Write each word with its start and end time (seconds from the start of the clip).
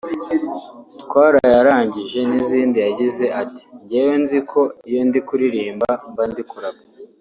Twarayarangije 1.01 2.19
n’izindi 2.29 2.77
yagize 2.87 3.25
ati`` 3.41 3.67
Njyewe 3.81 4.13
nzi 4.23 4.39
ko 4.51 4.61
iyo 4.89 5.01
ndi 5.07 5.19
kuririmba 5.27 5.89
mba 6.09 6.23
ndi 6.31 6.43
kurapa 6.49 6.83